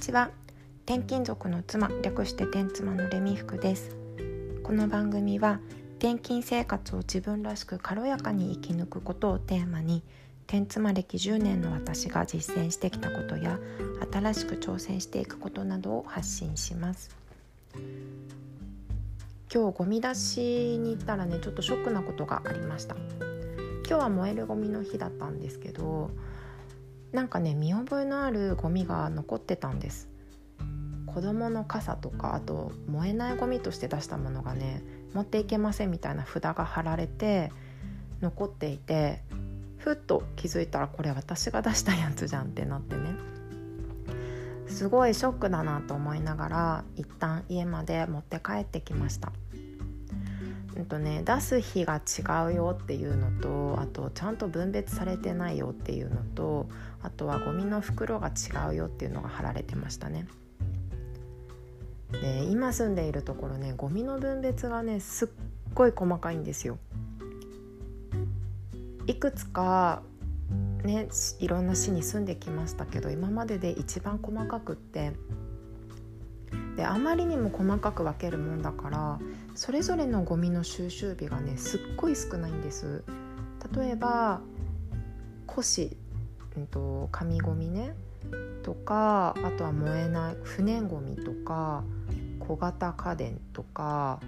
[0.00, 0.30] ちは。
[0.86, 3.94] 転勤族の妻略して転妻のレミ服です。
[4.62, 5.60] この番組は
[5.98, 10.02] 転勤生活を自分らしく軽やかに生き抜くことをテーマに
[10.48, 13.58] 転妻歴10年の私が実践してきたことや
[14.10, 17.14] 新しく挑戦していくことなどを発信します。
[19.52, 22.96] 今日ゴミ出しに行ったらねちょっとショックなことがありました。
[23.86, 26.10] 今日は燃えるゴミの日だったんですけど
[27.12, 30.08] なんかね見覚えのあるゴミが残ってたんです。
[31.06, 37.50] 子供の傘とかあと燃えないゴミとして出したものがね持っていけませんみたいな札が貼られて
[38.20, 39.22] 残っていて
[39.78, 43.14] ふっと気づいたらこれ私が出したやつじゃんってなってね。
[44.68, 49.32] すごいショックだなと思いながら一旦家まで持って帰ってきました。
[50.76, 56.68] うんとね、出す日が違うよっていうのとあとちゃんと分別されてないよっていうのと
[57.02, 60.26] あとはゴミの袋が違うよっていうのが貼られてましたね。
[62.12, 65.28] で今住んでいるところねゴミの分別がねすっ
[65.74, 66.78] ごい細かいんですよ。
[69.06, 70.02] いくつか
[70.84, 71.08] ね
[71.40, 75.12] いろんな市に住んできましたけど今までで一番細かくって
[76.76, 79.18] であまりにも細かく分けるもんだから
[79.54, 83.04] それぞれのゴミの収集日がねすっごい少ないんです。
[83.76, 84.40] 例えば
[85.48, 85.96] 古紙、
[86.56, 87.94] うんと、紙ゴミね
[88.62, 91.82] とかあとは燃えない不燃ゴミとか
[92.38, 94.20] 小型家電とか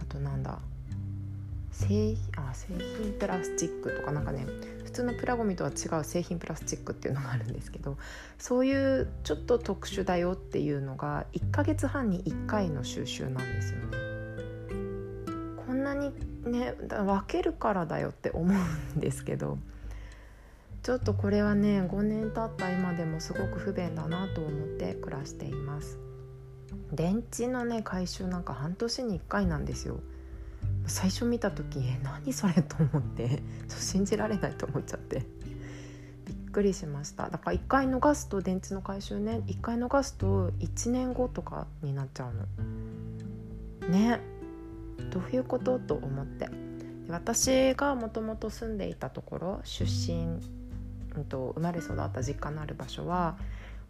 [0.00, 0.58] あとなんだ
[1.70, 4.46] 製あ製品プラスチックとかなんかね
[4.90, 7.96] 普通のプラゴミとは違う製品プラスチックっていうのがあるんですけど
[8.38, 13.98] そういうちょっと特殊だよっていうのが1ヶ月半に1回の収集なんですよね。
[15.64, 16.12] こんなに
[16.44, 19.58] ね分けるからだよって思うんですけど
[20.82, 25.98] ちょっとこれはね5年経った今でもすごく不便だなと思って暮らしています。
[26.92, 30.00] 電池のね回収なんか半年に1回なんですよ。
[30.90, 35.24] 最初見た時え何それと思ってちょっと信じられないと思っちゃって。
[36.26, 37.30] びっくりしました。
[37.30, 39.42] だから1回逃すと電池の回収ね。
[39.46, 43.88] 1回逃すと1年後とかになっちゃうの。
[43.88, 44.20] ね。
[45.12, 45.78] どういうこと？
[45.78, 46.48] と思って。
[47.08, 50.40] 私がもともと住んでいたところ出身、
[51.16, 53.36] うん、と生まれ育った実家のある場所は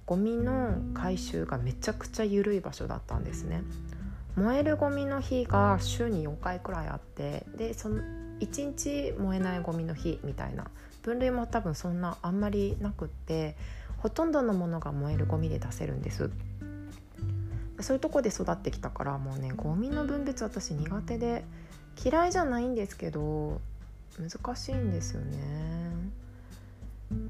[0.06, 3.62] ゴミの回収がめちゃくちゃ緩い場所だったんですね。
[4.40, 8.00] 燃えるゴミの日が週に4回くらいあってでその
[8.40, 10.66] 1日燃えないゴミの日みたいな。
[11.02, 13.56] 分類も多分そんなあんまりなくって
[13.98, 16.30] ほとんどのものが燃えるゴミで出せるんです。
[17.80, 21.44] そういうとこで育ってきたからもうねゴミの分別私苦手で
[22.02, 23.58] 嫌いじゃないんですけど
[24.18, 25.38] 難しいんですよね。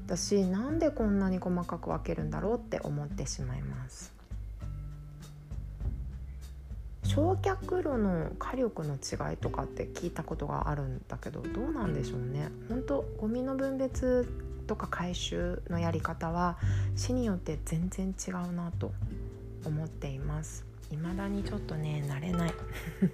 [0.05, 4.13] 私なんでこんなに細かく分けるんだろうって思ってしまいます。
[7.11, 12.49] 焼却炉の火力の違いとかって聞いたことがあるんだけどどうなんでしょうね。
[12.69, 14.29] 本当ゴミの分別
[14.65, 16.57] とか回収のやり方は
[16.95, 18.93] 市によって全然違うなと
[19.65, 20.65] 思っています。
[20.89, 22.53] 未だにちょっとね慣れない。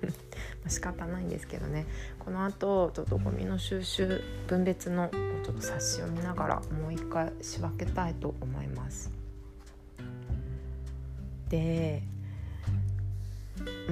[0.70, 1.88] 仕方ないんですけどね。
[2.20, 5.10] このあとちょっとゴミの収集分別の
[5.44, 9.12] ちょっと冊子を見ながらもう一回仕分けたいと思います。
[11.50, 12.04] で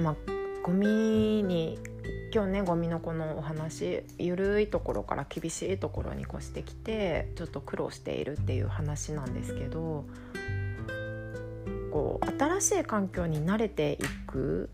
[0.02, 0.16] まあ
[0.62, 1.78] ゴミに
[2.34, 10.04] 今日ねゴミのこのお話ゆるいところから厳しいところに越してきてちょっと苦労しているっていう話なんですけど
[11.92, 14.70] こう新しい環境に慣れていく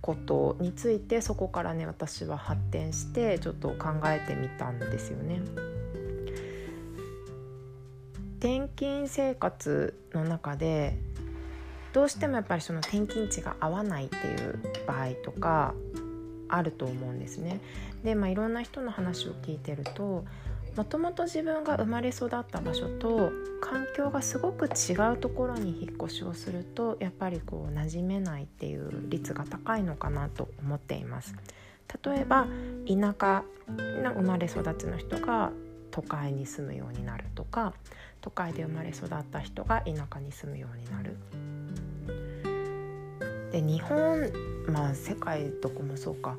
[0.00, 5.40] ことについてそこからね私は発展してちょっと考えてみたんですよね。
[8.38, 10.98] 転勤生活の中で
[11.96, 15.72] どうしてもやっぱりその転勤地が合わないっていう場合とか
[16.46, 17.58] あると思うんですね。
[18.04, 20.26] で、まあ、いろんな人の話を聞いてると
[20.76, 23.32] もともと自分が生まれ育った場所と
[23.62, 31.34] 環境がすごく違うところに引っ越しをするとやっぱりこう馴染めないっていう率が高いのかなと思っています。
[32.04, 32.46] 例えば
[32.86, 33.42] 田舎
[34.02, 35.50] の生まれ育ちの人が
[35.90, 37.72] 都会に住むようになるとか
[38.20, 41.16] 都会で生まれ育った人が田舎に住むようになる
[43.56, 44.30] で日本
[44.68, 46.36] まあ世界どこもそうか。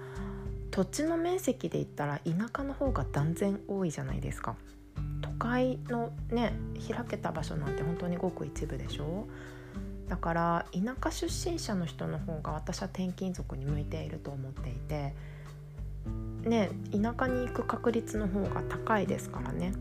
[0.70, 4.56] 土地の面積で言ったら田舎の方が断然多いじゃないですか。
[5.24, 6.54] 都会のね
[6.88, 9.26] 開けた場所なんて本当にごく一部でしょ。
[10.08, 15.16] だから田舎出身者の人の方が私は転勤族に向いていると思っていて。
[16.48, 19.74] ね田舎に行く確率の方が高いですからね。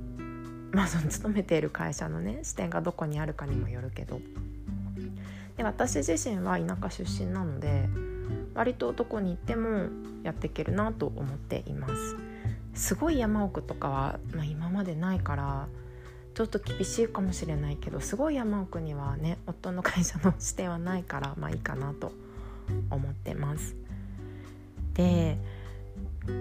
[0.72, 4.22] まあその勤めている会社のね視点がどこにあるかにもよるけど。
[5.56, 7.88] で私自身は田舎出身なので
[8.54, 9.88] 割とどこに行っても
[10.22, 12.16] やっていけるなと思っています
[12.74, 15.68] すごい山奥とかは、まあ、今までないから
[16.34, 22.12] ちょっと厳しいかもしれないけどすごい山奥にはね夫の会社の視点はないからまあいいかなと
[22.90, 23.74] 思ってます
[24.94, 25.38] で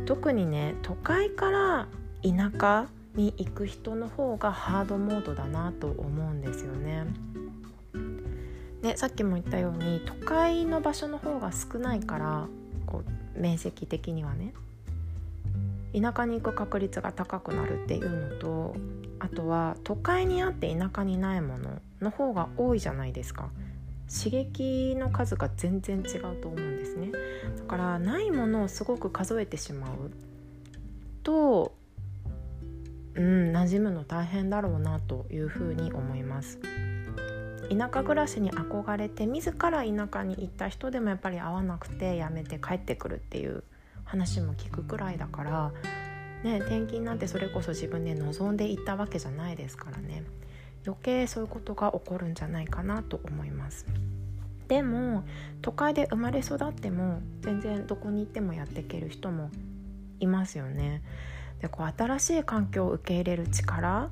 [0.06, 1.88] 特にね都会から
[2.24, 7.06] 田舎に行く人の方がハードモードだなと思うんですよね。
[8.86, 12.48] ねさっきも言ったように都会の場所の方が少ないから
[12.86, 13.02] こ
[13.36, 14.54] う面積的にはね。
[16.00, 18.76] 田舎に行く確率が高くなるっていうのと
[19.18, 23.50] あとは都会にあって田舎にないものの方が多いじゃないですか。
[24.14, 27.12] 刺激の数が全然違うと思うんですね。
[27.58, 30.12] だからないものをすごく数えてしまう
[31.24, 31.76] と
[33.16, 36.60] うん馴染むの大変だろうなというふうに思います。
[37.70, 43.64] 田舎暮らしに憧れて自ら田舎に行った人でもやっぱり会わなくてやめて帰ってくるっていう
[44.04, 45.72] 話も聞くくらいだから
[46.44, 50.24] ね転勤なんてそれこそ自分で望んでいったわけじゃないですからね。
[50.86, 53.88] 余計そういうことが起こるんじゃないかなと思います。
[54.68, 55.24] でも
[55.62, 59.50] 都会で生まれ育っても全然どこに行ってもやっていける人も
[60.20, 61.02] いますよね。
[61.62, 64.10] でこう新しい環境を受け入れる力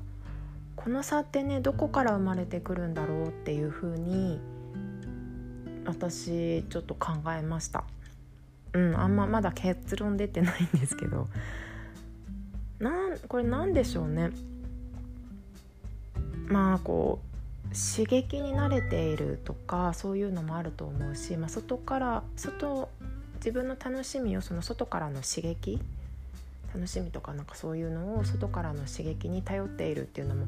[0.76, 4.40] この差ってねどこから生まれてくるんだろうっていうふうに
[5.86, 7.84] 私ちょっと考えました。
[8.72, 11.28] うんあんままだ結論出てないんですけど。
[12.80, 14.30] なんこれ何でしょうね。
[16.48, 17.34] まあこう
[17.74, 22.88] 刺激に慣れているとかそういうのもあると思うし、まあ、外から外
[23.36, 25.80] 自分の楽しみをその外からの刺激
[26.74, 30.46] 楽しみとかなんかそういうのを外からの刺激に頼っているっていうのも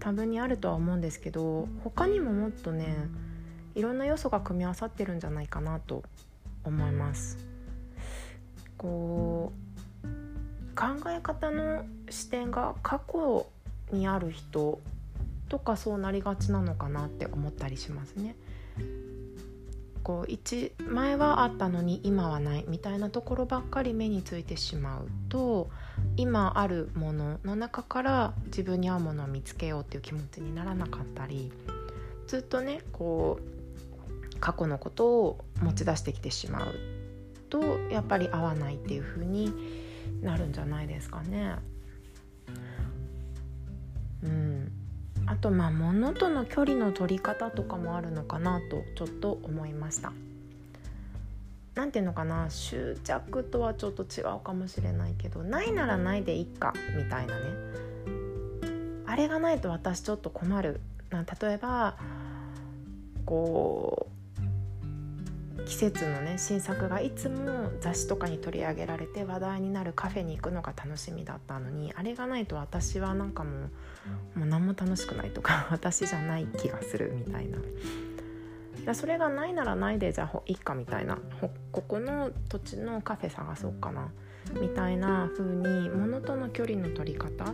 [0.00, 2.96] 多分にあるとは思うんですけど他にももっとね
[3.74, 6.02] いろんな要素が組み合わさってるんじゃないかなと
[6.64, 7.38] 思います。
[8.78, 9.66] こう
[10.74, 13.46] 考え方の視点が過去
[13.92, 14.78] にある人
[15.48, 18.34] とかそうなりがちなのかなって思ったりしますね。
[20.06, 25.68] こう一前はあったのに今はないみたいなところばっかり目についてしまうと
[26.16, 31.50] 今あるものの中から自分に合うものを見つけようっていう気持ちにならなかったり
[32.28, 33.40] ずっとねこ
[34.32, 36.74] う過去のことを持ち出してきてしまう
[37.50, 37.60] と
[37.90, 39.52] やっぱり合わないっていう風に
[40.22, 41.56] なるんじゃないですかね。
[45.26, 50.12] あとまあ物との距離の取り方とかもあるのかなとちょっと思いました。
[51.74, 52.48] 何て言うのかな？
[52.48, 57.44] 執着とはちょっと違うかもしれないけどないならないでいっかみたいなね。
[59.04, 60.80] あれがないと私ちょっと困る。
[61.10, 61.96] な例えば
[63.26, 64.08] こ
[65.66, 73.50] 季節のね新作がいつも雑誌とかに取り上げられて話題になるカフェに行くのが楽しみだったのにあれがないと私はなんかも
[74.36, 77.58] うもう何も楽しくないとか 私じゃない気がするみたいな。
[78.84, 81.18] だそれがないならないでじゃあいいかみたいな
[81.72, 84.12] ここの土地のカフェ探そうかな
[84.60, 87.52] みたいな風に物との距離の取り方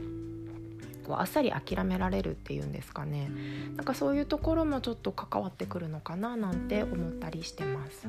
[1.07, 3.31] こうあっさり諦められるっていうんですかね。
[3.77, 8.09] なんかそういうところもちょっと関わってくるのかななんて思ったりしてます。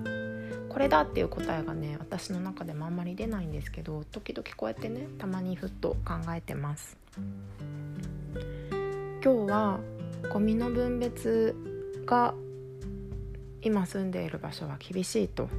[0.69, 6.97] これだっていう答えがね私の中でもあんまり出ないんですけど時々こうやってねたまにふっと考えてます。
[9.23, 9.79] 今日は
[10.31, 11.55] ゴミの分別
[12.05, 12.33] が
[13.61, 15.49] 今住んでいる場所は厳しいと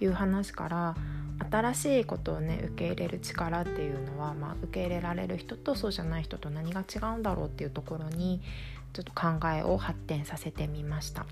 [0.00, 0.94] いう話から
[1.38, 8.40] 新しいことをね受け入れる力っていうのは、まあ、受け入れられる人とそうじゃない人と何が違うんだろうっていうところに
[8.92, 11.26] ちょっと考えを発展させてみました。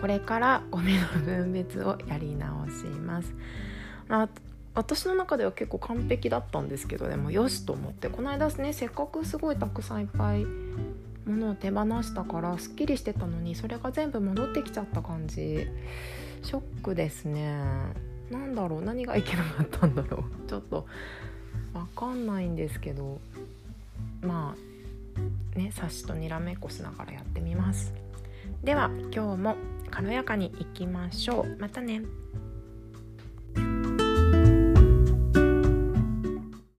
[0.00, 3.34] これからゴミの分別をやり直します。
[4.08, 4.28] あ
[4.74, 15.68] 私の中では結構完璧だったんですけどでもよしと思ってこの間ねせっかくすごいたくさんいっぱいものを手放したからすっきりしてたのにそれが全部戻ってきちゃった感じ。
[16.44, 17.58] ショックですね。
[18.30, 20.24] 何だろう何がいけなかったんだろう。
[20.48, 20.86] ちょっと
[21.72, 23.18] 分かんないんですけど。
[24.20, 27.94] まあね察しとにらめっこしながらやってみます。
[28.62, 29.56] では今日も
[29.90, 31.56] 軽やかにいきましょう。
[31.58, 32.02] またね。